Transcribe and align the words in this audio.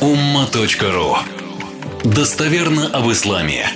umma.ru 0.00 1.16
Достоверно 2.04 2.88
об 2.88 3.10
исламе. 3.10 3.66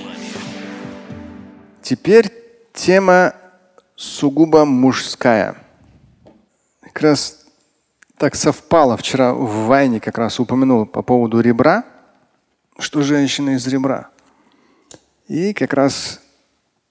Теперь 1.82 2.30
тема 2.74 3.34
сугубо 3.96 4.66
мужская. 4.66 5.56
Как 6.82 7.00
раз 7.00 7.46
так 8.18 8.34
совпало. 8.34 8.98
Вчера 8.98 9.32
в 9.32 9.66
Вайне 9.66 9.98
как 9.98 10.18
раз 10.18 10.38
упомянул 10.38 10.84
по 10.84 11.00
поводу 11.00 11.40
ребра, 11.40 11.84
что 12.78 13.00
женщина 13.00 13.50
из 13.50 13.66
ребра. 13.66 14.10
И 15.26 15.54
как 15.54 15.72
раз, 15.72 16.20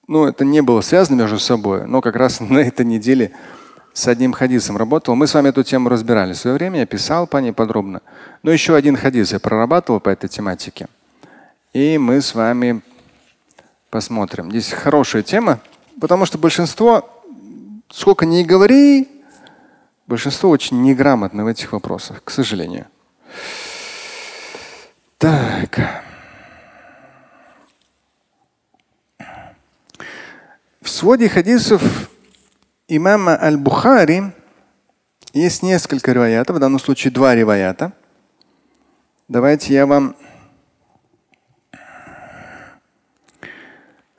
ну, 0.07 0.25
это 0.25 0.43
не 0.43 0.61
было 0.61 0.81
связано 0.81 1.21
между 1.21 1.37
собой, 1.37 1.85
но 1.85 2.01
как 2.01 2.15
раз 2.15 2.39
на 2.39 2.59
этой 2.59 2.85
неделе 2.85 3.31
с 3.93 4.07
одним 4.07 4.33
хадисом 4.33 4.77
работал. 4.77 5.15
Мы 5.15 5.27
с 5.27 5.33
вами 5.33 5.49
эту 5.49 5.63
тему 5.63 5.89
разбирали. 5.89 6.33
В 6.33 6.37
свое 6.37 6.55
время 6.55 6.79
я 6.79 6.85
писал 6.85 7.27
по 7.27 7.37
ней 7.37 7.51
подробно. 7.51 8.01
Но 8.43 8.51
еще 8.51 8.75
один 8.75 8.95
хадис 8.95 9.33
я 9.33 9.39
прорабатывал 9.39 9.99
по 9.99 10.09
этой 10.09 10.29
тематике. 10.29 10.87
И 11.73 11.97
мы 11.97 12.21
с 12.21 12.33
вами 12.33 12.81
посмотрим. 13.89 14.49
Здесь 14.49 14.71
хорошая 14.71 15.23
тема, 15.23 15.59
потому 15.99 16.25
что 16.25 16.37
большинство, 16.37 17.09
сколько 17.91 18.25
ни 18.25 18.43
говори, 18.43 19.07
большинство 20.07 20.49
очень 20.49 20.81
неграмотно 20.81 21.43
в 21.43 21.47
этих 21.47 21.73
вопросах, 21.73 22.23
к 22.23 22.31
сожалению. 22.31 22.87
Так. 25.17 26.03
В 30.81 30.89
своде 30.89 31.29
хадисов 31.29 32.09
имама 32.89 33.39
Аль-Бухари 33.41 34.33
есть 35.31 35.63
несколько 35.63 36.11
риваятов, 36.11 36.55
в 36.57 36.59
данном 36.59 36.79
случае 36.79 37.13
два 37.13 37.35
риваята. 37.35 37.93
Давайте 39.27 39.73
я 39.75 39.85
вам 39.85 40.15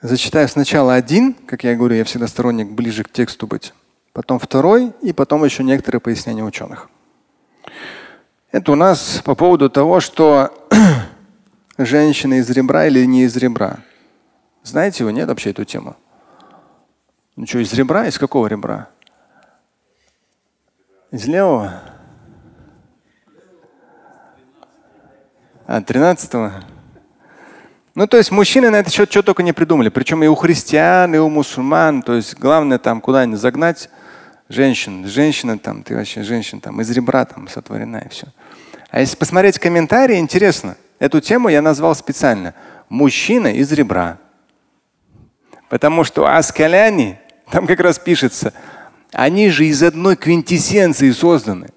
зачитаю 0.01 0.49
сначала 0.49 0.95
один, 0.95 1.35
как 1.35 1.65
я 1.65 1.75
говорю, 1.75 1.97
я 1.97 2.05
всегда 2.05 2.29
сторонник 2.29 2.71
ближе 2.71 3.03
к 3.03 3.11
тексту 3.11 3.49
быть, 3.49 3.75
потом 4.13 4.39
второй 4.39 4.93
и 5.03 5.13
потом 5.13 5.45
еще 5.45 5.65
некоторые 5.65 6.01
пояснения 6.01 6.45
ученых. 6.45 6.89
Это 8.53 8.73
у 8.73 8.77
нас 8.77 9.21
по 9.25 9.35
поводу 9.35 9.69
того, 9.69 9.99
что 9.99 10.69
женщина 11.79 12.35
из 12.35 12.49
ребра 12.51 12.87
или 12.87 13.05
не 13.05 13.25
из 13.25 13.37
ребра. 13.37 13.79
Знаете 14.63 15.05
вы, 15.05 15.13
нет 15.13 15.29
вообще 15.29 15.51
эту 15.51 15.65
тему? 15.65 15.97
Ну 17.37 17.47
что, 17.47 17.59
из 17.59 17.73
ребра? 17.73 18.07
Из 18.07 18.19
какого 18.19 18.47
ребра? 18.47 18.89
Из 21.11 21.27
левого? 21.27 21.81
А, 25.67 25.81
13 25.81 26.35
-го? 26.35 26.53
Ну, 27.95 28.07
то 28.07 28.17
есть 28.17 28.31
мужчины 28.31 28.71
на 28.71 28.77
это 28.77 28.91
счет 28.91 29.11
что 29.11 29.23
только 29.23 29.43
не 29.43 29.53
придумали. 29.53 29.89
Причем 29.89 30.23
и 30.23 30.27
у 30.27 30.35
христиан, 30.35 31.15
и 31.15 31.19
у 31.19 31.29
мусульман. 31.29 32.03
То 32.03 32.15
есть 32.15 32.39
главное 32.39 32.79
там 32.79 33.01
куда-нибудь 33.01 33.41
загнать 33.41 33.91
женщин. 34.49 35.07
Женщина 35.07 35.59
там, 35.59 35.83
ты 35.83 35.97
вообще 35.97 36.23
женщина 36.23 36.61
там 36.61 36.81
из 36.81 36.91
ребра 36.91 37.25
там 37.25 37.49
сотворена 37.49 37.99
и 37.99 38.09
все. 38.09 38.27
А 38.91 39.01
если 39.01 39.17
посмотреть 39.17 39.59
комментарии, 39.59 40.19
интересно. 40.19 40.77
Эту 40.99 41.21
тему 41.21 41.49
я 41.49 41.63
назвал 41.63 41.95
специально. 41.95 42.55
Мужчина 42.89 43.49
из 43.49 43.73
ребра. 43.73 44.19
Потому 45.71 46.03
что 46.03 46.27
Аскаляни, 46.27 47.21
там 47.49 47.67
как 47.69 47.79
раз 47.79 47.99
пишется, 47.99 48.53
они 49.13 49.51
же 49.51 49.67
из 49.67 49.83
одной 49.85 50.17
квинтэссенции 50.17 51.13
созданы. 51.13 51.69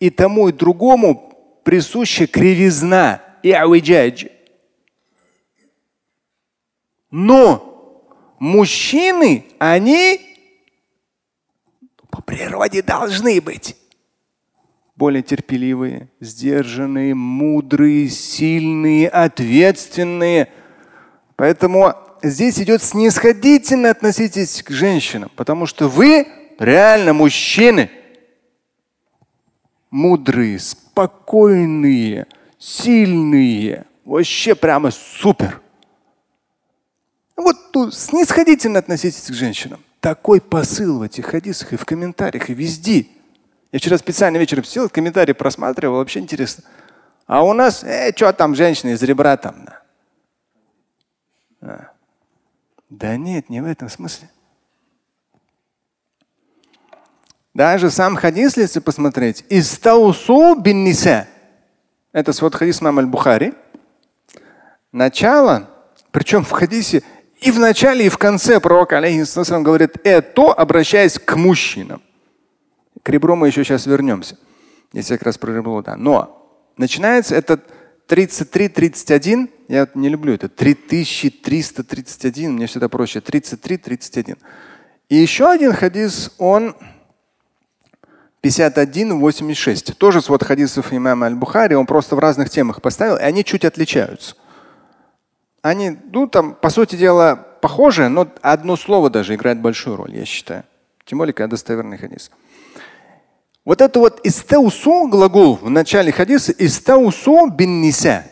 И 0.00 0.08
тому 0.08 0.48
и 0.48 0.52
другому 0.52 1.60
присуща 1.62 2.26
кривизна 2.26 3.20
и 3.42 3.52
ауиджадж. 3.52 4.26
Но 7.10 8.08
мужчины, 8.38 9.44
они 9.58 10.20
по 12.10 12.22
природе 12.22 12.82
должны 12.82 13.42
быть 13.42 13.76
более 14.96 15.22
терпеливые, 15.22 16.08
сдержанные, 16.18 17.14
мудрые, 17.14 18.08
сильные, 18.08 19.06
ответственные. 19.08 20.50
Поэтому 21.36 22.03
здесь 22.24 22.58
идет 22.58 22.82
снисходительно 22.82 23.90
относитесь 23.90 24.62
к 24.62 24.70
женщинам, 24.70 25.30
потому 25.36 25.66
что 25.66 25.88
вы 25.88 26.26
реально 26.58 27.12
мужчины. 27.12 27.90
Мудрые, 29.90 30.58
спокойные, 30.58 32.26
сильные. 32.58 33.84
Вообще 34.04 34.54
прямо 34.54 34.90
супер. 34.90 35.60
Вот 37.36 37.72
тут 37.72 37.94
снисходительно 37.94 38.78
относитесь 38.78 39.30
к 39.30 39.34
женщинам. 39.34 39.80
Такой 40.00 40.40
посыл 40.40 40.98
в 40.98 41.02
этих 41.02 41.26
хадисах 41.26 41.72
и 41.72 41.76
в 41.76 41.84
комментариях, 41.84 42.50
и 42.50 42.54
везде. 42.54 43.06
Я 43.72 43.78
вчера 43.78 43.98
специально 43.98 44.36
вечером 44.36 44.64
сел, 44.64 44.88
комментарии 44.88 45.32
просматривал, 45.32 45.96
вообще 45.96 46.20
интересно. 46.20 46.64
А 47.26 47.42
у 47.42 47.52
нас, 47.54 47.82
э, 47.82 48.12
что 48.14 48.32
там 48.32 48.54
женщина 48.54 48.90
из 48.90 49.02
ребра 49.02 49.36
там? 49.36 49.66
Да. 51.60 51.93
Да 52.98 53.16
нет, 53.16 53.50
не 53.50 53.60
в 53.60 53.66
этом 53.66 53.88
смысле. 53.88 54.30
Даже 57.52 57.90
сам 57.90 58.14
хадис, 58.14 58.56
если 58.56 58.78
посмотреть, 58.78 59.44
истаусу 59.48 60.54
бин 60.54 60.84
ниса. 60.84 61.26
Это 62.12 62.32
свод 62.32 62.54
хадис 62.54 62.80
мам 62.80 62.98
аль-Бухари. 63.00 63.54
Начало, 64.92 65.68
причем 66.12 66.44
в 66.44 66.50
хадисе 66.50 67.02
и 67.40 67.50
в 67.50 67.58
начале, 67.58 68.06
и 68.06 68.08
в 68.08 68.16
конце 68.16 68.60
пророк 68.60 68.92
алейхиссалам 68.92 69.64
говорит 69.64 69.96
это, 70.04 70.52
обращаясь 70.52 71.18
к 71.18 71.34
мужчинам. 71.34 72.00
К 73.02 73.08
ребру 73.08 73.34
мы 73.34 73.48
еще 73.48 73.64
сейчас 73.64 73.86
вернемся. 73.86 74.38
Если 74.92 75.16
как 75.16 75.26
раз 75.26 75.38
про 75.38 75.52
ребро, 75.52 75.82
да. 75.82 75.96
Но 75.96 76.48
начинается 76.76 77.34
этот 77.34 77.68
33-31, 78.08 79.50
я 79.68 79.88
не 79.94 80.08
люблю 80.08 80.34
это, 80.34 80.48
3331, 80.48 82.52
мне 82.52 82.66
всегда 82.66 82.88
проще, 82.88 83.20
33-31. 83.20 84.38
И 85.08 85.16
еще 85.16 85.50
один 85.50 85.72
хадис, 85.72 86.32
он 86.38 86.76
51-86. 88.42 89.94
Тоже 89.94 90.20
свод 90.20 90.44
хадисов 90.44 90.92
имама 90.92 91.26
Аль-Бухари, 91.26 91.74
он 91.74 91.86
просто 91.86 92.16
в 92.16 92.18
разных 92.18 92.50
темах 92.50 92.82
поставил, 92.82 93.16
и 93.16 93.22
они 93.22 93.44
чуть 93.44 93.64
отличаются. 93.64 94.36
Они, 95.62 95.96
ну 96.12 96.26
там, 96.26 96.54
по 96.54 96.68
сути 96.68 96.96
дела, 96.96 97.36
похожи, 97.36 98.08
но 98.08 98.28
одно 98.42 98.76
слово 98.76 99.08
даже 99.08 99.34
играет 99.34 99.60
большую 99.60 99.96
роль, 99.96 100.14
я 100.14 100.26
считаю. 100.26 100.64
Тем 101.06 101.18
более, 101.18 101.32
когда 101.32 101.48
достоверный 101.48 101.96
хадис. 101.96 102.30
Вот 103.64 103.80
это 103.80 103.98
вот 103.98 104.20
истаусу 104.24 105.08
глагол 105.08 105.56
в 105.56 105.70
начале 105.70 106.12
хадиса 106.12 106.52
истаусу 106.52 107.46
бин 107.46 107.80
ниса. 107.80 108.26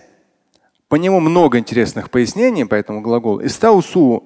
По 0.92 0.97
нему 0.97 1.20
много 1.20 1.56
интересных 1.58 2.10
пояснений 2.10 2.66
по 2.66 2.75
этому 2.75 3.00
глаголу. 3.00 3.42
Истаусу. 3.42 4.25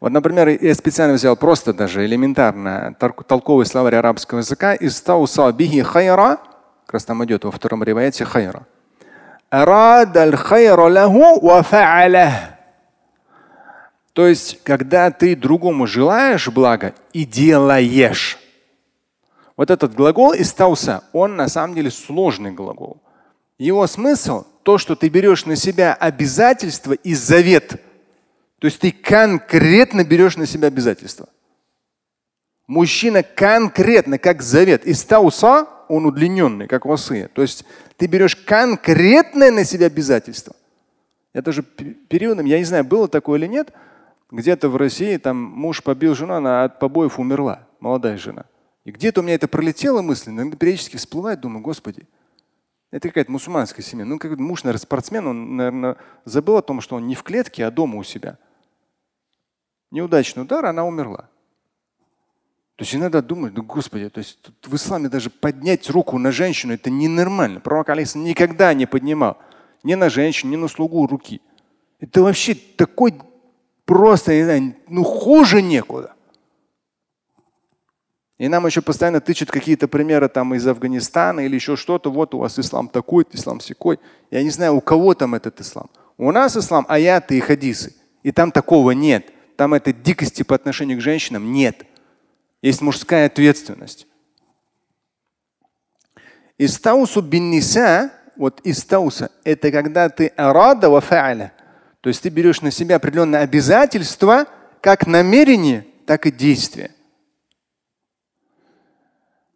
Вот, 0.00 0.10
например, 0.10 0.48
я 0.48 0.74
специально 0.74 1.12
взял 1.12 1.36
просто 1.36 1.74
даже 1.74 2.06
элементарно 2.06 2.96
толковый 2.98 3.66
словарь 3.66 3.96
арабского 3.96 4.38
языка. 4.38 4.74
Истауса 4.74 5.52
бихи 5.52 5.82
хайра. 5.82 6.38
Как 6.86 6.94
раз 6.94 7.04
там 7.04 7.22
идет 7.26 7.44
во 7.44 7.50
втором 7.50 7.84
риваяте 7.84 8.24
хайра. 8.24 8.66
То 14.14 14.26
есть, 14.26 14.64
когда 14.64 15.10
ты 15.10 15.36
другому 15.36 15.86
желаешь 15.86 16.48
блага 16.48 16.94
и 17.12 17.26
делаешь. 17.26 18.38
Вот 19.58 19.70
этот 19.70 19.94
глагол 19.94 20.32
истауса, 20.32 21.04
он 21.12 21.36
на 21.36 21.48
самом 21.48 21.74
деле 21.74 21.90
сложный 21.90 22.52
глагол. 22.52 23.02
Его 23.62 23.86
смысл 23.86 24.44
то, 24.64 24.76
что 24.76 24.96
ты 24.96 25.08
берешь 25.08 25.46
на 25.46 25.54
себя 25.54 25.94
обязательства 25.94 26.94
и 26.94 27.14
завет. 27.14 27.80
То 28.58 28.66
есть 28.66 28.80
ты 28.80 28.90
конкретно 28.90 30.02
берешь 30.02 30.36
на 30.36 30.46
себя 30.46 30.66
обязательства. 30.66 31.28
Мужчина 32.66 33.22
конкретно, 33.22 34.18
как 34.18 34.42
завет. 34.42 34.84
Истауса, 34.84 35.68
он 35.88 36.06
удлиненный, 36.06 36.66
как 36.66 36.86
васы. 36.86 37.30
То 37.34 37.42
есть 37.42 37.64
ты 37.98 38.06
берешь 38.06 38.34
конкретное 38.34 39.52
на 39.52 39.62
себя 39.62 39.86
обязательство. 39.86 40.56
Это 41.32 41.52
же 41.52 41.62
периодом, 41.62 42.46
я 42.46 42.58
не 42.58 42.64
знаю, 42.64 42.82
было 42.82 43.06
такое 43.06 43.38
или 43.38 43.46
нет, 43.46 43.72
где-то 44.32 44.70
в 44.70 44.76
России 44.76 45.18
там 45.18 45.36
муж 45.36 45.84
побил 45.84 46.16
жену, 46.16 46.34
она 46.34 46.64
от 46.64 46.80
побоев 46.80 47.20
умерла, 47.20 47.68
молодая 47.78 48.16
жена. 48.16 48.46
И 48.84 48.90
где-то 48.90 49.20
у 49.20 49.22
меня 49.22 49.36
это 49.36 49.46
пролетело 49.46 50.02
мысль, 50.02 50.30
иногда 50.30 50.56
периодически 50.56 50.96
всплывает, 50.96 51.40
думаю, 51.40 51.62
господи, 51.62 52.08
это 52.92 53.08
какая-то 53.08 53.32
мусульманская 53.32 53.84
семья. 53.84 54.04
Ну, 54.04 54.18
как 54.18 54.38
муж, 54.38 54.62
наверное, 54.62 54.82
спортсмен, 54.82 55.26
он, 55.26 55.56
наверное, 55.56 55.96
забыл 56.26 56.58
о 56.58 56.62
том, 56.62 56.80
что 56.82 56.94
он 56.96 57.06
не 57.06 57.14
в 57.14 57.22
клетке, 57.22 57.64
а 57.64 57.70
дома 57.70 57.98
у 57.98 58.04
себя. 58.04 58.38
Неудачный 59.90 60.42
удар, 60.42 60.66
она 60.66 60.84
умерла. 60.84 61.28
То 62.76 62.84
есть 62.84 62.94
иногда 62.94 63.22
думаешь, 63.22 63.54
да 63.54 63.62
господи, 63.62 64.08
то 64.08 64.18
есть 64.18 64.38
в 64.62 64.74
исламе 64.74 65.08
даже 65.08 65.30
поднять 65.30 65.88
руку 65.88 66.18
на 66.18 66.32
женщину 66.32 66.74
это 66.74 66.90
ненормально. 66.90 67.60
Пророк 67.60 67.88
Алис 67.88 68.14
никогда 68.14 68.74
не 68.74 68.86
поднимал 68.86 69.38
ни 69.82 69.94
на 69.94 70.10
женщину, 70.10 70.52
ни 70.52 70.56
на 70.56 70.68
слугу 70.68 71.06
руки. 71.06 71.40
Это 71.98 72.22
вообще 72.22 72.54
такой 72.54 73.14
просто, 73.84 74.34
не 74.34 74.44
знаю, 74.44 74.76
ну 74.88 75.04
хуже 75.04 75.62
некуда. 75.62 76.14
И 78.38 78.48
нам 78.48 78.66
еще 78.66 78.82
постоянно 78.82 79.20
тычут 79.20 79.50
какие-то 79.50 79.88
примеры 79.88 80.28
там 80.28 80.54
из 80.54 80.66
Афганистана 80.66 81.40
или 81.40 81.54
еще 81.54 81.76
что-то. 81.76 82.10
Вот 82.10 82.34
у 82.34 82.38
вас 82.38 82.58
ислам 82.58 82.88
такой, 82.88 83.26
ислам 83.32 83.60
секой. 83.60 84.00
Я 84.30 84.42
не 84.42 84.50
знаю, 84.50 84.74
у 84.74 84.80
кого 84.80 85.14
там 85.14 85.34
этот 85.34 85.60
ислам. 85.60 85.90
У 86.16 86.30
нас 86.32 86.56
ислам 86.56 86.84
аяты 86.88 87.36
и 87.36 87.40
хадисы. 87.40 87.94
И 88.22 88.32
там 88.32 88.50
такого 88.50 88.92
нет. 88.92 89.30
Там 89.56 89.74
этой 89.74 89.92
дикости 89.92 90.42
по 90.42 90.54
отношению 90.54 90.98
к 90.98 91.02
женщинам 91.02 91.52
нет. 91.52 91.84
Есть 92.62 92.80
мужская 92.80 93.26
ответственность. 93.26 94.06
Истаусу 96.58 97.22
бин 97.22 97.50
ниса, 97.50 98.12
вот 98.36 98.60
истауса, 98.64 99.30
это 99.44 99.70
когда 99.70 100.08
ты 100.08 100.28
арада 100.28 100.88
ва 100.90 101.00
фа'аля. 101.00 101.50
То 102.00 102.08
есть 102.08 102.22
ты 102.22 102.28
берешь 102.28 102.62
на 102.62 102.70
себя 102.70 102.96
определенное 102.96 103.40
обязательство, 103.40 104.46
как 104.80 105.06
намерение, 105.06 105.86
так 106.06 106.26
и 106.26 106.32
действие. 106.32 106.92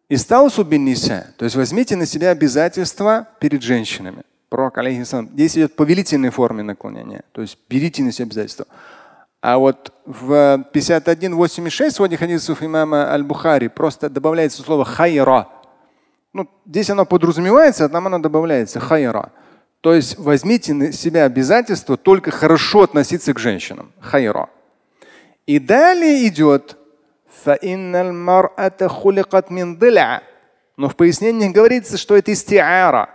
Истаусу 0.09 0.63
бин 0.63 0.85
ниса, 0.85 1.33
то 1.37 1.43
есть 1.43 1.57
возьмите 1.57 1.97
на 1.97 2.05
себя 2.05 2.29
обязательства 2.29 3.27
перед 3.39 3.61
женщинами. 3.61 4.23
Пророк, 4.49 4.77
алейхиссалам, 4.77 5.29
здесь 5.33 5.57
идет 5.57 5.75
повелительной 5.75 6.29
форме 6.29 6.63
наклонения. 6.63 7.23
То 7.33 7.41
есть 7.41 7.57
берите 7.67 8.01
на 8.03 8.13
себя 8.13 8.25
обязательства. 8.25 8.67
А 9.41 9.57
вот 9.57 9.91
в 10.05 10.65
51.86 10.73 11.91
сегодня 11.91 12.17
хадисов 12.17 12.63
имама 12.63 13.11
Аль-Бухари 13.11 13.67
просто 13.67 14.09
добавляется 14.09 14.61
слово 14.63 14.85
хайра. 14.85 15.49
Ну, 16.31 16.49
здесь 16.65 16.89
оно 16.89 17.05
подразумевается, 17.05 17.85
а 17.85 17.89
там 17.89 18.07
оно 18.07 18.19
добавляется 18.19 18.79
хайра. 18.79 19.33
То 19.81 19.93
есть 19.93 20.17
возьмите 20.17 20.73
на 20.73 20.93
себя 20.93 21.25
обязательство 21.25 21.97
только 21.97 22.31
хорошо 22.31 22.83
относиться 22.83 23.33
к 23.33 23.39
женщинам. 23.39 23.91
Хайра. 23.99 24.49
И 25.45 25.59
далее 25.59 26.25
идет 26.27 26.77
но 30.77 30.89
в 30.89 30.95
пояснениях 30.95 31.51
говорится, 31.51 31.97
что 31.97 32.15
это 32.15 32.31
истиара. 32.31 33.09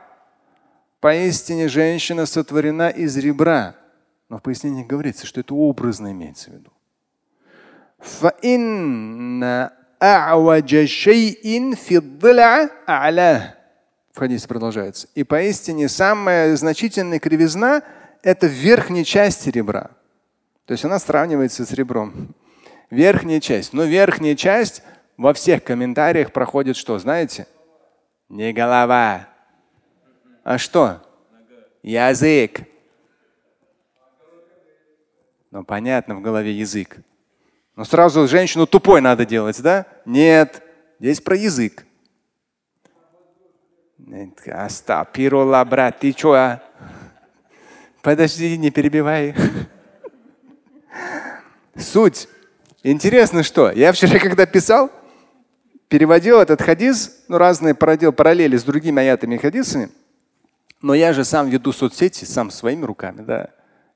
Поистине 1.00 1.68
женщина 1.68 2.26
сотворена 2.26 2.90
из 2.90 3.16
ребра. 3.16 3.76
Но 4.28 4.38
в 4.38 4.42
пояснениях 4.42 4.86
говорится, 4.86 5.26
что 5.26 5.40
это 5.40 5.54
образно 5.54 6.10
имеется 6.10 6.50
в 6.50 6.54
виду. 6.54 6.72
В 14.12 14.18
хадисе 14.18 14.48
продолжается. 14.48 15.08
И 15.14 15.22
поистине 15.22 15.88
самая 15.88 16.56
значительная 16.56 17.18
кривизна– 17.18 17.82
это 18.22 18.46
верхняя 18.46 19.04
часть 19.04 19.46
ребра. 19.46 19.90
То 20.66 20.72
есть 20.72 20.84
она 20.84 20.98
сравнивается 20.98 21.64
с 21.64 21.72
ребром. 21.72 22.34
Верхняя 22.92 23.40
часть. 23.40 23.72
Но 23.72 23.84
верхняя 23.84 24.36
часть 24.36 24.82
во 25.16 25.32
всех 25.32 25.64
комментариях 25.64 26.30
проходит 26.30 26.76
что, 26.76 26.98
знаете? 26.98 27.46
Не 28.28 28.52
голова. 28.52 29.30
А 30.44 30.58
что? 30.58 31.00
Язык. 31.82 32.60
Ну, 35.50 35.64
понятно, 35.64 36.16
в 36.16 36.20
голове 36.20 36.52
язык. 36.52 36.98
Но 37.76 37.84
сразу 37.84 38.28
женщину 38.28 38.66
тупой 38.66 39.00
надо 39.00 39.24
делать, 39.24 39.62
да? 39.62 39.86
Нет, 40.04 40.62
здесь 41.00 41.22
про 41.22 41.34
язык. 41.34 41.86
Астапирулла, 44.46 45.64
брат, 45.64 46.00
ты 46.00 46.12
что, 46.12 46.34
а? 46.34 46.62
Подожди, 48.02 48.58
не 48.58 48.70
перебивай. 48.70 49.34
Суть. 51.74 52.28
Интересно, 52.82 53.42
что? 53.42 53.70
Я 53.70 53.92
вчера, 53.92 54.18
когда 54.18 54.44
писал, 54.44 54.90
переводил 55.88 56.40
этот 56.40 56.62
хадис, 56.62 57.24
ну, 57.28 57.38
разные 57.38 57.74
породил 57.74 58.12
параллели 58.12 58.56
с 58.56 58.64
другими 58.64 59.00
аятами 59.00 59.36
и 59.36 59.38
хадисами, 59.38 59.90
но 60.80 60.94
я 60.94 61.12
же 61.12 61.24
сам 61.24 61.48
веду 61.48 61.72
соцсети, 61.72 62.24
сам 62.24 62.50
своими 62.50 62.84
руками, 62.84 63.22
да, 63.22 63.50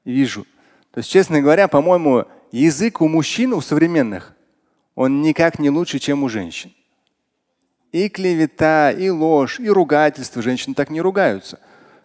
вижу. 0.04 0.46
То 0.92 0.98
есть, 0.98 1.10
честно 1.10 1.40
говоря, 1.40 1.66
по-моему, 1.66 2.26
язык 2.52 3.00
у 3.00 3.08
мужчин, 3.08 3.54
у 3.54 3.60
современных, 3.60 4.34
он 4.94 5.20
никак 5.20 5.58
не 5.58 5.68
лучше, 5.68 5.98
чем 5.98 6.22
у 6.22 6.28
женщин. 6.28 6.72
И 7.92 8.08
клевета, 8.08 8.92
и 8.92 9.08
ложь, 9.08 9.58
и 9.58 9.68
ругательство. 9.68 10.42
Женщины 10.42 10.74
так 10.74 10.90
не 10.90 11.00
ругаются. 11.00 11.58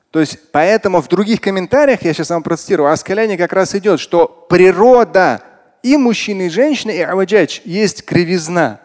То 0.10 0.20
есть, 0.20 0.52
поэтому 0.52 1.02
в 1.02 1.08
других 1.08 1.42
комментариях, 1.42 2.02
я 2.02 2.14
сейчас 2.14 2.30
вам 2.32 2.44
процитирую, 2.44 2.90
Аскаляне 2.90 3.38
как 3.38 3.54
раз 3.54 3.76
идет, 3.76 4.00
что 4.00 4.28
природа 4.50 5.42
и 5.84 5.98
мужчины, 5.98 6.48
и 6.48 6.50
женщины, 6.50 6.92
и 6.92 7.02
аваджач 7.02 7.62
есть 7.66 8.06
кривизна. 8.06 8.82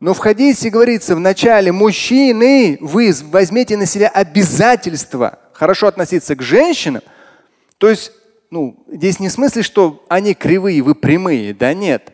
Но 0.00 0.14
в 0.14 0.18
хадисе 0.18 0.70
говорится 0.70 1.14
в 1.14 1.20
начале, 1.20 1.70
мужчины, 1.70 2.78
вы 2.80 3.12
возьмите 3.30 3.76
на 3.76 3.86
себя 3.86 4.08
обязательство 4.08 5.38
хорошо 5.52 5.86
относиться 5.86 6.34
к 6.34 6.42
женщинам. 6.42 7.02
То 7.78 7.88
есть 7.88 8.12
ну, 8.52 8.84
здесь 8.86 9.18
не 9.18 9.28
в 9.28 9.32
смысле, 9.32 9.62
что 9.62 10.04
они 10.10 10.34
кривые, 10.34 10.82
вы 10.82 10.94
прямые. 10.94 11.54
Да 11.54 11.72
нет. 11.72 12.12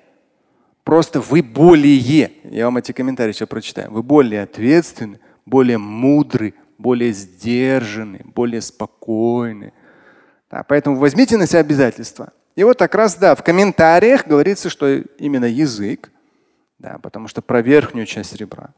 Просто 0.85 1.21
вы 1.21 1.43
более, 1.43 2.31
я 2.45 2.65
вам 2.67 2.77
эти 2.77 2.93
комментарии 2.93 3.33
сейчас 3.33 3.49
прочитаю, 3.49 3.91
вы 3.91 4.05
более 4.05 4.43
ответственны, 4.43 5.19
более 5.45 5.79
мудры, 5.79 6.55
более 6.79 7.13
сдержаны, 7.13 8.21
более 8.37 8.61
спокойны. 8.61 9.73
Да, 10.49 10.63
поэтому 10.63 10.97
возьмите 10.97 11.37
на 11.37 11.49
себя 11.49 11.59
обязательства. 11.59 12.33
И 12.59 12.65
вот 12.65 12.77
как 12.77 12.97
раз, 12.97 13.15
да, 13.15 13.37
в 13.37 13.45
комментариях 13.45 14.27
говорится, 14.27 14.69
что 14.69 14.89
именно 14.89 15.45
язык, 15.45 16.11
да, 16.81 16.99
потому 17.01 17.29
что 17.29 17.41
про 17.41 17.63
верхнюю 17.63 18.05
часть 18.05 18.35
ребра. 18.35 18.71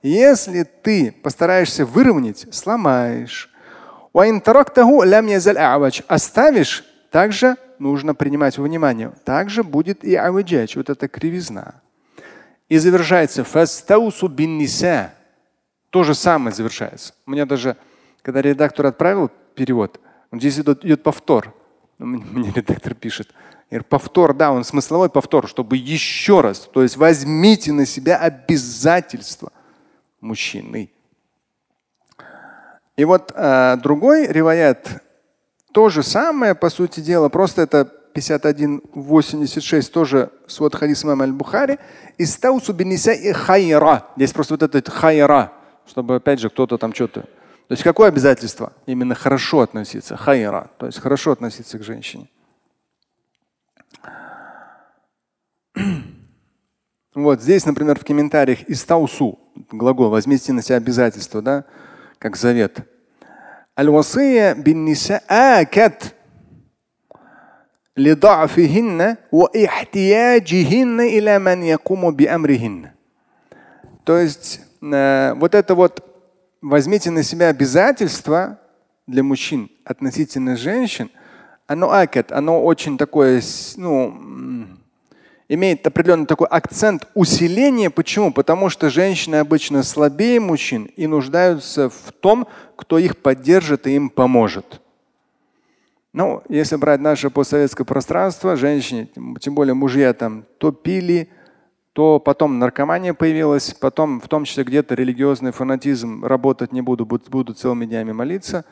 Если 0.00 0.62
ты 0.62 1.12
постараешься 1.12 1.84
выровнять, 1.84 2.46
сломаешь. 2.52 3.50
Оставишь, 6.08 6.82
также 7.10 7.58
нужно 7.78 8.14
принимать 8.14 8.56
во 8.56 8.64
внимание. 8.64 9.12
Также 9.26 9.62
будет 9.62 10.04
и 10.04 10.14
аваджач, 10.14 10.76
вот 10.76 10.88
эта 10.88 11.06
кривизна. 11.06 11.82
И 12.70 12.78
завершается 12.78 13.44
фастаусу 13.44 14.28
бин 14.28 14.56
ниса. 14.56 15.12
То 15.90 16.02
же 16.02 16.14
самое 16.14 16.56
завершается. 16.56 17.12
У 17.26 17.32
меня 17.32 17.44
даже, 17.44 17.76
когда 18.22 18.42
редактор 18.42 18.86
отправил 18.86 19.30
перевод, 19.54 20.00
здесь 20.32 20.58
идет, 20.58 20.84
идет 20.84 21.02
повтор. 21.02 21.54
Мне 21.98 22.50
редактор 22.54 22.94
пишет. 22.94 23.28
Повтор, 23.88 24.34
да, 24.34 24.50
он 24.50 24.64
смысловой 24.64 25.10
повтор, 25.10 25.46
чтобы 25.46 25.76
еще 25.76 26.40
раз. 26.40 26.68
То 26.72 26.82
есть 26.82 26.96
возьмите 26.96 27.72
на 27.72 27.86
себя 27.86 28.16
обязательства 28.16 29.52
мужчиной. 30.20 30.92
И 32.96 33.04
вот 33.04 33.32
э, 33.34 33.76
другой 33.82 34.26
реваят, 34.26 35.02
то 35.72 35.88
же 35.88 36.02
самое, 36.02 36.54
по 36.54 36.68
сути 36.68 37.00
дела, 37.00 37.28
просто 37.28 37.62
это 37.62 37.92
51.86, 38.14 39.90
тоже 39.90 40.30
свод 40.46 40.74
хадис 40.74 41.04
имама 41.04 41.24
аль-Бухари. 41.24 41.78
Истаусу 42.18 42.72
биниса 42.72 43.12
и 43.12 43.32
хайра. 43.32 44.06
Здесь 44.16 44.32
просто 44.32 44.54
вот 44.54 44.62
этот 44.62 44.88
хайра, 44.88 45.52
чтобы 45.86 46.16
опять 46.16 46.40
же 46.40 46.50
кто-то 46.50 46.76
там 46.76 46.92
что-то. 46.92 47.24
То 47.69 47.73
есть 47.73 47.83
какое 47.83 48.09
обязательство? 48.09 48.73
Именно 48.85 49.15
хорошо 49.15 49.61
относиться. 49.61 50.15
Хайра. 50.17 50.69
То 50.77 50.85
есть 50.85 50.99
хорошо 50.99 51.31
относиться 51.31 51.79
к 51.79 51.83
женщине. 51.83 52.29
Вот 57.15 57.41
здесь, 57.41 57.65
например, 57.65 57.97
в 57.97 58.03
комментариях 58.03 58.69
истаусу, 58.69 59.39
глагол, 59.71 60.09
возьмите 60.09 60.51
на 60.51 60.61
себя 60.61 60.75
обязательство, 60.75 61.41
да, 61.41 61.63
как 62.19 62.35
завет. 62.35 62.79
Аль-васия 63.77 64.53
бин 64.55 64.85
нисаакат 64.85 66.15
لضعفهن 67.97 69.17
واحتياجهن 69.31 70.99
إلى 70.99 71.39
من 71.39 71.63
يقوم 71.63 72.11
بأمرهن. 72.11 72.91
То 74.03 74.17
есть 74.17 74.61
э, 74.81 75.33
вот 75.35 75.55
это 75.55 75.75
вот 75.75 76.08
возьмите 76.62 77.10
на 77.10 77.22
себя 77.22 77.48
обязательство 77.48 78.58
для 79.06 79.22
мужчин 79.22 79.70
относительно 79.84 80.56
женщин, 80.56 81.10
оно 81.66 81.92
акет, 81.92 82.32
оно 82.32 82.64
очень 82.64 82.98
такое, 82.98 83.42
ну, 83.76 84.66
имеет 85.48 85.86
определенный 85.86 86.26
такой 86.26 86.46
акцент 86.48 87.08
усиления. 87.14 87.90
Почему? 87.90 88.32
Потому 88.32 88.68
что 88.68 88.90
женщины 88.90 89.36
обычно 89.36 89.82
слабее 89.82 90.40
мужчин 90.40 90.84
и 90.96 91.06
нуждаются 91.06 91.88
в 91.90 92.12
том, 92.20 92.46
кто 92.76 92.98
их 92.98 93.16
поддержит 93.16 93.86
и 93.86 93.96
им 93.96 94.10
поможет. 94.10 94.80
Ну, 96.12 96.42
если 96.48 96.74
брать 96.76 97.00
наше 97.00 97.30
постсоветское 97.30 97.84
пространство, 97.84 98.56
женщины, 98.56 99.08
тем 99.40 99.54
более 99.54 99.74
мужья 99.74 100.12
там 100.12 100.44
то 100.58 100.72
пили, 100.72 101.28
то 101.92 102.20
потом 102.20 102.58
наркомания 102.58 103.14
появилась, 103.14 103.74
потом 103.74 104.20
в 104.20 104.28
том 104.28 104.44
числе 104.44 104.64
где-то 104.64 104.94
религиозный 104.94 105.50
фанатизм, 105.50 106.24
работать 106.24 106.72
не 106.72 106.82
буду, 106.82 107.04
буду, 107.04 107.54
целыми 107.54 107.84
днями 107.86 108.12
молиться. 108.12 108.64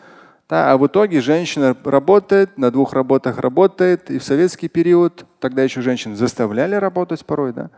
Да, 0.49 0.73
а 0.73 0.79
в 0.79 0.87
итоге 0.87 1.21
женщина 1.21 1.77
работает, 1.85 2.57
на 2.57 2.71
двух 2.71 2.95
работах 2.95 3.39
работает. 3.39 4.11
И 4.11 4.19
в 4.19 4.25
советский 4.25 4.69
период, 4.69 5.27
тогда 5.41 5.63
еще 5.63 5.83
женщин 5.83 6.17
заставляли 6.17 6.77
работать 6.77 7.25
порой, 7.25 7.53
да, 7.53 7.71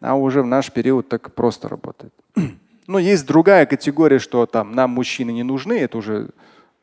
а 0.00 0.14
уже 0.14 0.42
в 0.42 0.46
наш 0.46 0.70
период 0.70 1.08
так 1.08 1.32
просто 1.32 1.68
работает. 1.68 2.12
Но 2.86 2.98
есть 2.98 3.26
другая 3.26 3.64
категория, 3.64 4.18
что 4.18 4.44
там 4.46 4.72
нам 4.72 4.90
мужчины 4.90 5.30
не 5.30 5.42
нужны, 5.42 5.78
это 5.78 5.96
уже 5.96 6.30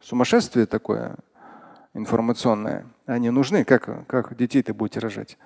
сумасшествие 0.02 0.66
такое 0.66 1.16
информационное. 1.94 2.86
Они 3.06 3.30
нужны, 3.30 3.66
как, 3.66 4.08
как 4.08 4.36
детей 4.36 4.64
ты 4.64 4.74
будете 4.74 5.00
рожать. 5.00 5.38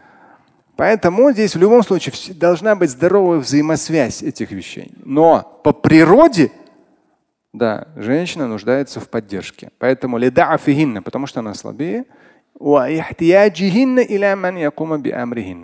Поэтому 0.75 1.31
здесь 1.31 1.55
в 1.55 1.59
любом 1.59 1.83
случае 1.83 2.13
должна 2.33 2.75
быть 2.75 2.89
здоровая 2.89 3.39
взаимосвязь 3.39 4.23
этих 4.23 4.51
вещей. 4.51 4.91
Но 5.03 5.59
по 5.63 5.71
природе, 5.71 6.51
да, 7.53 7.87
женщина 7.95 8.47
нуждается 8.47 8.99
в 8.99 9.07
поддержке. 9.07 9.69
Поэтому 9.77 10.17
лида'афихинна, 10.17 11.01
потому 11.01 11.27
что 11.27 11.41
она 11.41 11.53
слабее. 11.53 12.05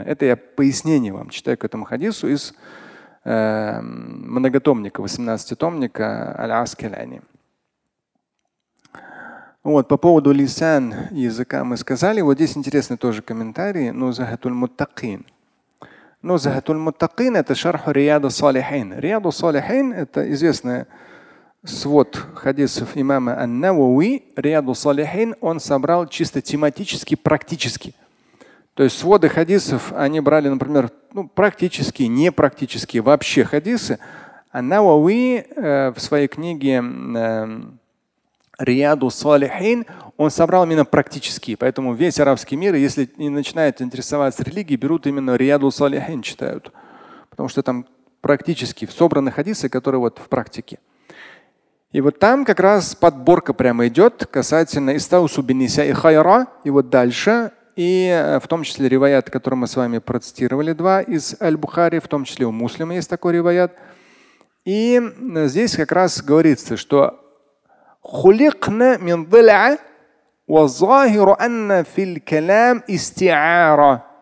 Это 0.04 0.26
я 0.26 0.38
пояснение 0.38 1.14
вам 1.14 1.30
читаю 1.30 1.58
к 1.58 1.64
этому 1.64 1.86
хадису 1.86 2.28
из 2.28 2.54
э, 3.24 3.80
многотомника, 3.82 5.02
18-томника 5.02 6.36
Аль-Аскаляни. 6.38 7.22
Вот, 9.62 9.90
по 9.90 9.98
поводу 9.98 10.32
лисан 10.32 10.96
языка 11.12 11.66
мы 11.66 11.76
сказали. 11.76 12.22
Вот 12.22 12.36
здесь 12.36 12.56
интересный 12.56 12.96
тоже 12.96 13.22
комментарий. 13.22 13.92
Нузахатуль 13.92 14.54
муттакин. 14.54 15.26
Нузахатуль 16.22 16.78
муттакин 16.78 17.36
это 17.36 17.56
шарху 17.56 17.92
рияду 17.92 18.30
салихин. 18.30 18.98
Рияду 18.98 19.34
салихин 19.34 19.92
это 19.92 20.32
известная 20.32 20.88
свод 21.66 22.26
хадисов 22.36 22.92
имама 22.96 23.38
Ан-Навауи. 23.38 24.24
Рияду 24.38 24.74
салихин 24.76 25.36
он 25.42 25.60
собрал 25.60 26.08
чисто 26.08 26.42
тематически, 26.42 27.16
практически. 27.16 27.94
То 28.76 28.84
есть 28.84 28.98
своды 28.98 29.28
хадисов 29.28 29.92
они 29.94 30.22
брали, 30.22 30.48
например, 30.48 30.90
ну, 31.12 31.28
практически, 31.28 32.04
непрактические 32.04 33.02
вообще 33.02 33.44
хадисы. 33.44 34.00
А 34.52 34.62
Навауи 34.62 35.44
э, 35.54 35.92
в 35.92 36.00
своей 36.00 36.30
книге 36.30 36.82
э, 36.82 37.62
Рияду 38.60 39.10
Салихин, 39.10 39.86
он 40.18 40.30
собрал 40.30 40.66
именно 40.66 40.86
практические. 40.86 41.56
Поэтому 41.58 41.94
весь 41.94 42.20
арабский 42.20 42.58
мир, 42.58 42.76
если 42.76 43.10
не 43.18 43.30
начинают 43.30 43.82
интересоваться 43.82 44.44
религией, 44.44 44.78
берут 44.78 45.08
именно 45.08 45.36
Рияду 45.36 45.72
Салихин, 45.72 46.22
читают. 46.22 46.72
Потому 47.30 47.48
что 47.48 47.64
там 47.64 47.86
практически 48.22 48.86
собраны 48.86 49.32
хадисы, 49.32 49.70
которые 49.70 50.00
вот 50.00 50.20
в 50.20 50.28
практике. 50.28 50.80
И 51.94 52.02
вот 52.02 52.20
там 52.20 52.46
как 52.46 52.60
раз 52.60 52.94
подборка 52.96 53.54
прямо 53.54 53.88
идет 53.88 54.28
касательно 54.28 54.96
Истаусу 54.98 55.42
бениса 55.42 55.86
и 55.86 55.94
хайра. 55.94 56.48
И 56.66 56.70
вот 56.70 56.90
дальше. 56.90 57.52
И 57.78 58.08
э, 58.08 58.42
в 58.42 58.48
том 58.50 58.64
числе 58.64 58.90
риваят, 58.90 59.30
который 59.30 59.56
мы 59.56 59.68
с 59.68 59.76
вами 59.78 60.00
процитировали, 60.00 60.74
два 60.74 61.02
из 61.02 61.38
Аль-Бухари, 61.42 62.00
в 62.00 62.10
том 62.10 62.26
числе 62.26 62.46
у 62.46 62.52
муслима 62.52 62.96
есть 62.96 63.10
такой 63.10 63.34
риваят. 63.34 63.74
И 64.66 65.02
здесь 65.46 65.78
как 65.78 65.94
раз 65.94 66.22
говорится, 66.22 66.76
что 66.76 67.29
خلقنا 68.03 68.97
من 68.97 69.25
ضلع 69.25 69.79
والظاهر 70.49 71.37
أن 71.41 71.83
في 71.83 72.03
الكلام 72.03 72.83
استعارة 72.91 74.15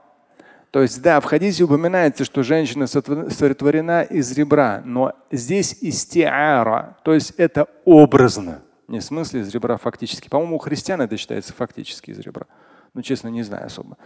То 0.73 0.81
есть, 0.81 1.03
да, 1.03 1.21
в 1.21 1.25
хадисе 1.25 1.65
упоминается, 1.65 2.25
что 2.25 2.43
женщина 2.43 2.87
сотворена 2.87 4.03
из 4.05 4.33
ребра, 4.33 4.81
но 4.87 5.13
здесь 5.31 5.77
истиара, 5.83 6.97
то 7.05 7.13
есть 7.13 7.35
это 7.37 7.67
образно. 7.85 8.63
Не 8.89 9.01
в 9.01 9.05
смысле 9.05 9.43
из 9.43 9.53
ребра 9.53 9.77
фактически. 9.77 10.31
По-моему, 10.31 10.57
у 10.57 10.59
христиан 10.59 11.03
это 11.03 11.19
считается 11.19 11.53
фактически 11.53 12.13
из 12.13 12.21
ребра. 12.21 12.47
Ну, 12.95 13.03
честно, 13.03 13.29
не 13.29 13.43
знаю 13.43 13.67
особо. 13.67 13.99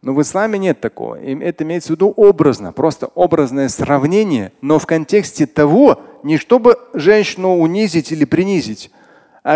Но 0.00 0.14
в 0.14 0.22
исламе 0.22 0.60
нет 0.60 0.80
такого. 0.80 1.16
Это 1.16 1.64
имеется 1.64 1.88
в 1.88 1.96
виду 1.96 2.10
образно, 2.10 2.72
просто 2.72 3.06
образное 3.06 3.68
сравнение, 3.68 4.52
но 4.60 4.78
в 4.78 4.86
контексте 4.86 5.46
того, 5.46 6.00
не 6.22 6.38
чтобы 6.38 6.78
женщину 6.94 7.58
унизить 7.58 8.12
или 8.12 8.24
принизить, 8.24 8.92
а 8.94 8.95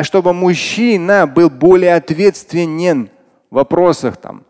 чтобы 0.03 0.33
мужчина 0.33 1.27
был 1.27 1.49
более 1.49 1.95
ответственен 1.95 3.09
в 3.49 3.55
вопросах 3.55 4.17
там, 4.17 4.45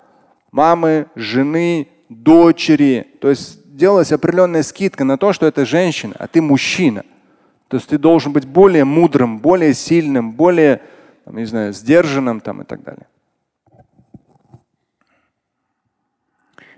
мамы, 0.52 1.08
жены, 1.16 1.88
дочери. 2.10 3.08
То 3.20 3.30
есть 3.30 3.76
делалась 3.76 4.12
определенная 4.12 4.64
скидка 4.64 5.04
на 5.04 5.18
то, 5.18 5.34
что 5.34 5.48
это 5.48 5.66
женщина, 5.66 6.16
а 6.20 6.28
ты 6.28 6.42
мужчина. 6.42 7.04
То 7.68 7.78
есть 7.78 7.90
ты 7.90 7.98
должен 7.98 8.34
быть 8.34 8.46
более 8.46 8.86
мудрым, 8.86 9.40
более 9.40 9.74
сильным, 9.74 10.34
более, 10.34 10.82
там, 11.26 11.38
не 11.38 11.46
знаю, 11.46 11.74
сдержанным 11.74 12.42
там, 12.42 12.62
и 12.62 12.66
так 12.66 12.84
далее. 12.84 13.08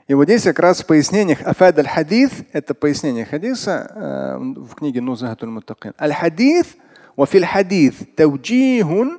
И 0.08 0.14
вот 0.14 0.26
здесь 0.26 0.44
как 0.44 0.60
раз 0.60 0.84
в 0.84 0.86
пояснениях 0.86 1.42
Афад 1.42 1.80
аль-Хадис, 1.80 2.32
это 2.52 2.74
пояснение 2.74 3.26
хадиса 3.26 3.90
э, 3.90 4.38
в 4.38 4.76
книге 4.76 5.02
Нузахатуль 5.02 5.50
Муттакин. 5.50 5.94
Аль-Хадис 6.00 6.76
وفي 7.17 7.39
الحديث 7.39 8.03
توجيه 8.17 9.19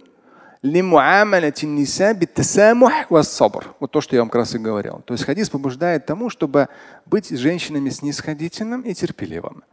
لمعاملة 0.64 1.54
النساء 1.64 2.14
بالتسامح 2.14 3.12
والصبر. 3.12 3.76
Вот 3.80 3.92
то, 3.92 4.02
что 4.02 4.16
я 4.16 4.22
вам 4.22 4.30
как 4.30 4.40
раз 4.40 4.56
и 4.56 4.58
говорил. 4.58 5.02
То 5.06 5.14
есть 5.14 5.24
хадис 5.24 5.50
побуждает 5.50 6.06
тому, 6.06 6.30
чтобы 6.30 6.68
быть 7.06 7.28
с 7.28 7.38
женщинами 7.38 7.90
снисходительным 7.90 8.82
и 8.82 8.94
терпеливым. 8.94 9.64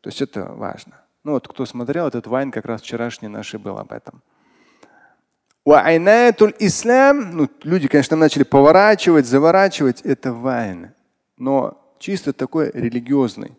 То 0.00 0.08
есть 0.08 0.22
это 0.22 0.44
важно. 0.44 1.00
Ну 1.24 1.32
вот 1.32 1.48
кто 1.48 1.66
смотрел 1.66 2.06
этот 2.06 2.26
вайн, 2.26 2.50
как 2.50 2.64
раз 2.64 2.80
вчерашний 2.80 3.28
наш 3.28 3.54
и 3.54 3.58
был 3.58 3.78
об 3.78 3.92
этом. 3.92 4.22
ислам, 6.58 7.36
ну, 7.36 7.48
люди, 7.62 7.88
конечно, 7.88 8.16
начали 8.16 8.44
поворачивать, 8.44 9.26
заворачивать, 9.26 10.00
это 10.02 10.32
вайн. 10.32 10.92
Но 11.36 11.76
чисто 11.98 12.32
такой 12.32 12.70
религиозный. 12.72 13.52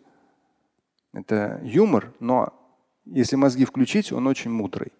Это 1.12 1.60
юмор, 1.62 2.12
но 2.18 2.52
если 3.06 3.36
мозги 3.36 3.64
включить, 3.64 4.12
он 4.12 4.26
очень 4.26 4.50
мудрый. 4.50 4.92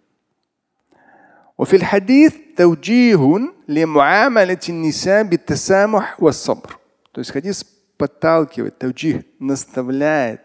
وفي 1.57 1.75
الحديث 1.75 2.33
توجيه 2.57 3.39
لمعاملة 3.67 4.59
النساء 4.69 5.23
بالتسامح 5.23 6.23
والصبر. 6.23 6.77
То 7.11 7.21
есть 7.21 7.31
хадис 7.31 7.63
подталкивает, 7.97 8.79
тавджих, 8.79 9.23
наставляет 9.39 10.41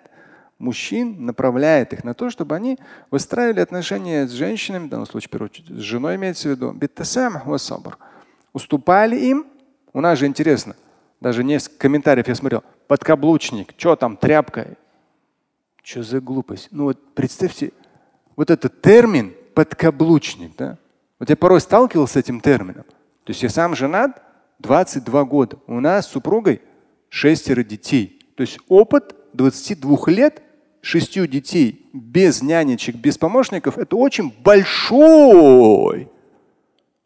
мужчин, 0.58 1.24
направляет 1.24 1.92
их 1.92 2.04
на 2.04 2.14
то, 2.14 2.30
чтобы 2.30 2.54
они 2.54 2.78
выстраивали 3.10 3.60
отношения 3.60 4.26
с 4.26 4.32
женщинами, 4.32 4.86
в 4.86 4.88
данном 4.88 5.06
случае, 5.06 5.28
в 5.28 5.30
первую 5.30 5.50
очередь, 5.50 5.68
с 5.68 5.82
женой 5.82 6.16
имеется 6.16 6.48
в 6.48 6.50
виду, 6.52 6.76
уступали 8.52 9.16
им. 9.16 9.46
У 9.92 10.00
нас 10.00 10.18
же 10.18 10.26
интересно, 10.26 10.76
даже 11.20 11.42
несколько 11.42 11.78
комментариев 11.78 12.28
я 12.28 12.34
смотрел, 12.34 12.62
подкаблучник, 12.86 13.72
что 13.76 13.96
там, 13.96 14.16
тряпка, 14.16 14.76
что 15.83 16.01
за 16.01 16.21
глупость? 16.21 16.69
Ну 16.71 16.85
вот 16.85 17.13
представьте, 17.13 17.73
вот 18.35 18.49
этот 18.49 18.81
термин 18.81 19.33
подкаблучник, 19.53 20.55
да? 20.57 20.77
Вот 21.19 21.29
я 21.29 21.35
порой 21.35 21.61
сталкивался 21.61 22.13
с 22.13 22.17
этим 22.17 22.41
термином. 22.41 22.85
То 23.25 23.29
есть 23.29 23.43
я 23.43 23.49
сам 23.49 23.75
женат 23.75 24.21
22 24.59 25.23
года. 25.25 25.57
У 25.67 25.79
нас 25.79 26.07
с 26.07 26.11
супругой 26.11 26.61
шестеро 27.09 27.63
детей. 27.63 28.19
То 28.35 28.41
есть 28.41 28.59
опыт 28.67 29.15
22 29.33 29.97
лет, 30.07 30.41
шестью 30.81 31.27
детей, 31.27 31.89
без 31.93 32.41
нянечек, 32.41 32.95
без 32.95 33.17
помощников, 33.17 33.77
это 33.77 33.95
очень 33.95 34.33
большой. 34.43 36.09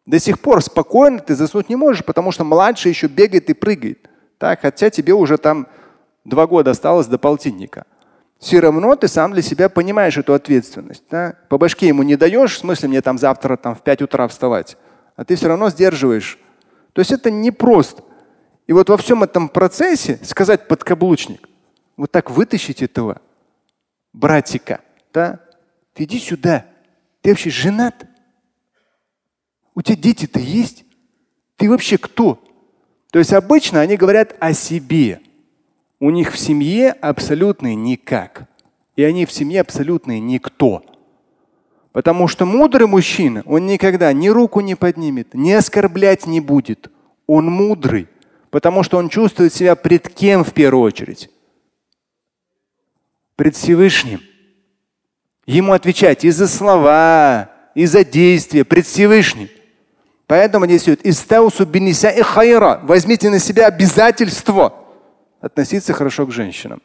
До 0.06 0.18
сих 0.18 0.40
пор 0.40 0.62
спокойно 0.62 1.18
ты 1.18 1.34
заснуть 1.34 1.68
не 1.68 1.76
можешь, 1.76 2.04
потому 2.04 2.32
что 2.32 2.44
младший 2.44 2.90
еще 2.90 3.08
бегает 3.08 3.50
и 3.50 3.54
прыгает. 3.54 4.08
Так, 4.38 4.62
хотя 4.62 4.88
тебе 4.88 5.12
уже 5.14 5.36
там 5.36 5.66
два 6.24 6.46
года 6.46 6.70
осталось 6.70 7.08
до 7.08 7.18
полтинника 7.18 7.84
все 8.38 8.60
равно 8.60 8.94
ты 8.94 9.08
сам 9.08 9.32
для 9.32 9.42
себя 9.42 9.68
понимаешь 9.68 10.16
эту 10.16 10.34
ответственность. 10.34 11.04
Да? 11.10 11.34
По 11.48 11.58
башке 11.58 11.88
ему 11.88 12.02
не 12.02 12.16
даешь, 12.16 12.54
в 12.54 12.58
смысле 12.58 12.88
мне 12.88 13.02
там 13.02 13.18
завтра 13.18 13.56
там, 13.56 13.74
в 13.74 13.82
5 13.82 14.02
утра 14.02 14.28
вставать, 14.28 14.76
а 15.16 15.24
ты 15.24 15.34
все 15.34 15.48
равно 15.48 15.70
сдерживаешь. 15.70 16.38
То 16.92 17.00
есть 17.00 17.12
это 17.12 17.30
непросто. 17.30 18.02
И 18.66 18.72
вот 18.72 18.88
во 18.88 18.96
всем 18.96 19.22
этом 19.22 19.48
процессе 19.48 20.20
сказать 20.22 20.68
подкаблучник, 20.68 21.48
вот 21.96 22.12
так 22.12 22.30
вытащить 22.30 22.82
этого 22.82 23.20
братика, 24.12 24.80
да? 25.12 25.40
ты 25.94 26.04
иди 26.04 26.18
сюда, 26.18 26.66
ты 27.22 27.30
вообще 27.30 27.50
женат? 27.50 28.06
У 29.74 29.82
тебя 29.82 29.96
дети-то 29.96 30.38
есть? 30.38 30.84
Ты 31.56 31.68
вообще 31.68 31.98
кто? 31.98 32.42
То 33.10 33.18
есть 33.18 33.32
обычно 33.32 33.80
они 33.80 33.96
говорят 33.96 34.36
о 34.38 34.52
себе. 34.52 35.20
У 36.00 36.10
них 36.10 36.32
в 36.32 36.38
семье 36.38 36.92
абсолютный 36.92 37.74
никак. 37.74 38.48
И 38.96 39.02
они 39.02 39.26
в 39.26 39.32
семье 39.32 39.60
абсолютный 39.60 40.20
никто. 40.20 40.84
Потому 41.92 42.28
что 42.28 42.44
мудрый 42.46 42.86
мужчина, 42.86 43.42
он 43.46 43.66
никогда 43.66 44.12
ни 44.12 44.28
руку 44.28 44.60
не 44.60 44.76
поднимет, 44.76 45.34
ни 45.34 45.50
оскорблять 45.50 46.26
не 46.26 46.40
будет. 46.40 46.90
Он 47.26 47.46
мудрый, 47.46 48.08
потому 48.50 48.82
что 48.82 48.98
он 48.98 49.08
чувствует 49.08 49.52
себя 49.52 49.74
пред 49.74 50.08
кем 50.08 50.44
в 50.44 50.52
первую 50.52 50.82
очередь? 50.84 51.30
Пред 53.34 53.56
Всевышним. 53.56 54.20
Ему 55.46 55.72
отвечать 55.72 56.24
и 56.24 56.30
за 56.30 56.46
слова, 56.46 57.50
и 57.74 57.86
за 57.86 58.04
действия 58.04 58.64
пред 58.64 58.86
Всевышним. 58.86 59.48
Поэтому 60.26 60.66
идет 60.66 61.06
«Истаусу 61.06 61.64
бениса 61.64 62.10
и 62.10 62.22
хайра». 62.22 62.80
Возьмите 62.82 63.30
на 63.30 63.38
себя 63.38 63.66
обязательство 63.66 64.87
относиться 65.41 65.93
хорошо 65.93 66.25
к 66.25 66.31
женщинам. 66.31 66.81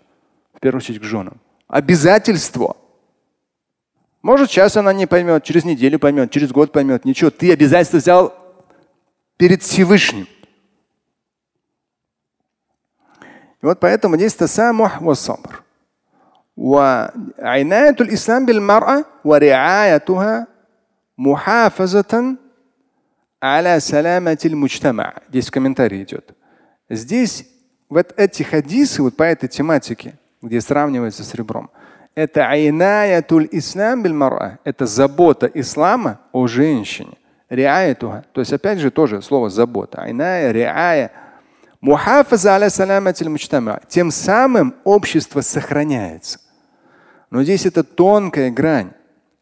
В 0.55 0.61
первую 0.61 0.81
очередь 0.81 1.01
к 1.01 1.05
женам. 1.05 1.41
Обязательство. 1.69 2.77
Может, 4.23 4.51
сейчас 4.51 4.77
она 4.77 4.93
не 4.93 5.07
поймет, 5.07 5.45
через 5.45 5.65
неделю 5.65 5.99
поймет, 5.99 6.31
через 6.31 6.51
год 6.51 6.73
поймет. 6.73 7.05
Ничего, 7.05 7.31
ты 7.31 7.53
обязательство 7.53 7.99
взял 7.99 8.35
перед 9.37 9.63
Всевышним. 9.63 10.27
И 13.61 13.67
вот 13.67 13.81
поэтому 13.81 14.17
здесь 14.17 14.35
тасамух 14.35 15.01
ва 15.01 15.15
сабр. 15.15 15.65
وعناية 16.59 17.97
الإسلام 18.01 18.47
بالمرأة 18.47 19.05
ورعايتها 19.25 20.47
محافظة 21.19 22.37
على 23.43 23.81
سلامة 23.81 24.39
المجتمع. 24.45 25.13
Здесь 25.29 25.51
комментарий 25.51 26.03
идет. 26.03 26.35
Здесь 26.91 27.47
вот 27.90 28.14
эти 28.18 28.44
хадисы 28.44 29.02
вот 29.02 29.16
по 29.16 29.24
этой 29.24 29.48
тематике, 29.50 30.16
где 30.42 30.62
сравнивается 30.62 31.24
с 31.24 31.34
ребром, 31.36 31.70
это 32.16 32.48
айнаятуль 32.48 33.48
ислам 33.52 34.04
бильмара. 34.04 34.60
Это 34.64 34.86
забота 34.86 35.48
ислама 35.48 36.20
о 36.32 36.48
женщине. 36.48 37.18
Риаятуха. 37.50 38.26
То 38.32 38.42
есть 38.42 38.54
опять 38.54 38.80
же 38.80 38.92
тоже 38.92 39.22
слово 39.22 39.50
забота. 39.50 40.02
Айная, 40.02 40.52
риая. 40.52 41.12
Мухафаза 41.82 42.54
аля 42.54 42.70
саламатиль. 42.70 43.28
Тем 43.88 44.12
самым 44.12 44.76
общество 44.84 45.42
сохраняется. 45.42 46.40
Но 47.30 47.44
здесь 47.44 47.66
это 47.66 47.84
тонкая 47.84 48.52
грань. 48.52 48.92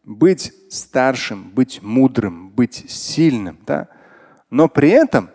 Быть 0.04 0.52
старшим, 0.70 1.50
быть 1.50 1.82
мудрым, 1.82 2.50
быть 2.50 2.90
сильным. 2.90 3.58
Да? 3.66 3.88
Но 4.50 4.68
при 4.68 4.88
этом 4.88 5.30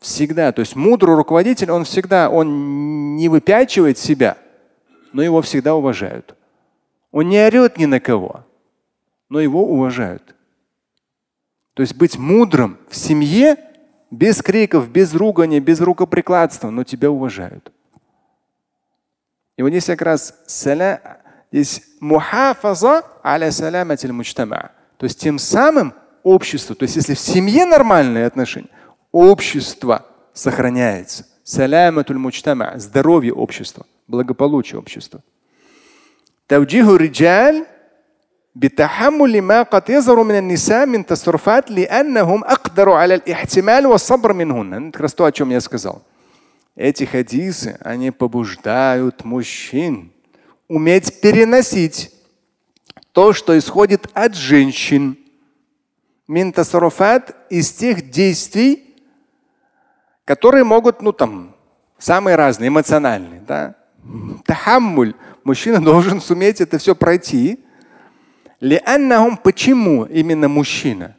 всегда, 0.00 0.52
то 0.52 0.60
есть 0.60 0.76
мудрый 0.76 1.16
руководитель, 1.16 1.70
он 1.70 1.84
всегда, 1.84 2.30
он 2.30 3.16
не 3.16 3.28
выпячивает 3.28 3.98
себя, 3.98 4.38
но 5.12 5.22
его 5.22 5.42
всегда 5.42 5.74
уважают. 5.74 6.34
Он 7.10 7.28
не 7.28 7.38
орет 7.44 7.78
ни 7.78 7.86
на 7.86 8.00
кого, 8.00 8.44
но 9.28 9.40
его 9.40 9.64
уважают. 9.64 10.34
То 11.74 11.82
есть 11.82 11.94
быть 11.94 12.18
мудрым 12.18 12.78
в 12.88 12.96
семье 12.96 13.56
без 14.10 14.42
криков, 14.42 14.88
без 14.88 15.14
ругания, 15.14 15.60
без 15.60 15.80
рукоприкладства, 15.80 16.70
но 16.70 16.84
тебя 16.84 17.10
уважают. 17.10 17.72
И 19.56 19.62
вот 19.62 19.70
здесь 19.70 19.86
как 19.86 20.02
раз 20.02 20.34
саля, 20.46 21.20
здесь 21.50 21.82
мухафаза 22.00 23.04
аля 23.24 23.50
саламатиль 23.50 24.12
мучтама. 24.12 24.70
То 24.96 25.04
есть 25.04 25.20
тем 25.20 25.38
самым 25.38 25.94
общество, 26.22 26.74
то 26.74 26.84
есть 26.84 26.96
если 26.96 27.14
в 27.14 27.18
семье 27.18 27.64
нормальные 27.64 28.26
отношения, 28.26 28.70
общество 29.11 30.05
сохраняется. 30.33 31.25
Саламатуль 31.43 32.17
мучтама, 32.17 32.73
здоровье 32.77 33.33
общества, 33.33 33.85
благополучие 34.07 34.79
общества. 34.79 35.21
توجيه 36.47 36.95
الرجال 36.95 37.65
بتحمل 38.55 39.41
ما 39.41 39.63
قد 39.63 39.89
يظهر 39.89 40.23
من 40.23 40.37
النساء 40.37 40.85
من 40.85 41.05
تصرفات 41.05 41.71
لأنهم 41.71 42.43
أقدروا 42.43 42.95
على 42.95 43.15
الاحتمال 43.15 43.85
والصبر 43.85 44.33
منهن. 44.33 44.73
Это 44.73 44.91
как 44.91 45.01
раз 45.01 45.13
то, 45.13 45.25
о 45.25 45.31
чем 45.31 45.49
я 45.49 45.61
сказал. 45.61 46.03
Эти 46.75 47.03
хадисы, 47.03 47.77
они 47.81 48.11
побуждают 48.11 49.23
мужчин 49.25 50.11
уметь 50.67 51.21
переносить 51.21 52.11
то, 53.11 53.33
что 53.33 53.57
исходит 53.57 54.07
от 54.13 54.35
женщин. 54.35 55.17
Минтасаруфат 56.27 57.35
из 57.49 57.71
тех 57.71 58.09
действий, 58.09 58.86
которые 60.28 60.62
могут, 60.62 61.00
ну 61.00 61.12
там, 61.12 61.56
самые 61.96 62.36
разные, 62.36 62.68
эмоциональные. 62.68 63.40
Да? 63.48 63.76
Тахаммуль 64.44 65.14
Мужчина 65.42 65.82
должен 65.82 66.20
суметь 66.20 66.60
это 66.60 66.76
все 66.76 66.94
пройти. 66.94 67.60
Почему 69.42 70.04
именно 70.04 70.48
мужчина? 70.48 71.16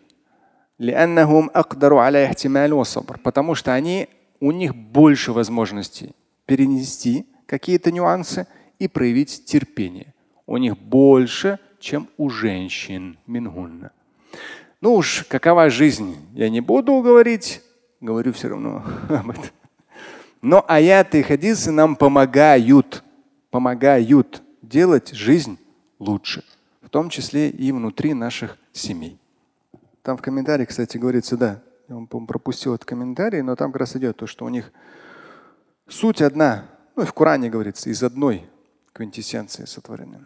Потому 3.24 3.56
что 3.56 3.74
они, 3.74 4.10
у 4.40 4.52
них 4.52 4.76
больше 4.76 5.32
возможностей 5.34 6.14
перенести 6.46 7.26
какие-то 7.48 7.92
нюансы 7.92 8.46
и 8.78 8.88
проявить 8.88 9.44
терпение. 9.44 10.14
У 10.46 10.58
них 10.58 10.78
больше, 10.78 11.58
чем 11.80 12.08
у 12.18 12.30
женщин. 12.30 13.18
Мингунна. 13.26 13.90
Ну 14.82 14.94
уж 14.94 15.26
какова 15.28 15.72
жизнь, 15.72 16.16
я 16.36 16.52
не 16.52 16.62
буду 16.62 17.02
говорить, 17.02 17.64
говорю 18.02 18.34
все 18.34 18.50
равно 18.50 18.84
об 19.10 19.30
этом. 19.30 19.52
Но 20.42 20.64
аяты 20.68 21.20
и 21.20 21.24
хадисы 21.24 21.72
нам 21.72 21.96
помогают 21.96 23.04
помогают 23.52 24.44
делать 24.62 25.10
жизнь 25.10 25.58
лучше, 25.98 26.44
в 26.82 26.90
том 26.90 27.10
числе 27.10 27.50
и 27.50 27.72
внутри 27.72 28.14
наших 28.14 28.58
семей. 28.72 29.20
Там 30.04 30.18
в 30.18 30.22
комментарии, 30.22 30.66
кстати, 30.66 30.98
говорится, 30.98 31.38
да, 31.38 31.62
я 31.88 31.96
вам 31.96 32.08
пропустил 32.08 32.76
этот 32.76 32.86
комментарий, 32.86 33.42
но 33.42 33.56
там 33.56 33.72
как 33.72 33.82
раз 33.82 33.96
идет 33.96 34.18
то, 34.18 34.28
что 34.28 34.46
у 34.46 34.50
них 34.50 34.72
суть 35.88 36.22
одна, 36.22 36.66
ну 36.96 37.04
и 37.04 37.06
в 37.06 37.14
Коране 37.14 37.50
говорится, 37.50 37.90
из 37.90 38.04
одной 38.04 38.46
квинтэссенции 38.94 39.66
сотворены. 39.66 40.26